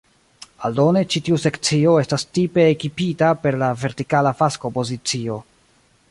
Aldone, 0.67 1.01
ĉi 1.15 1.19
tiu 1.25 1.35
sekcio 1.43 1.93
estas 2.03 2.25
tipe 2.37 2.65
ekipita 2.69 3.29
per 3.43 3.59
la 3.65 3.69
vertikala 3.83 4.33
fasko 4.41 4.73
pozicio. 4.79 5.37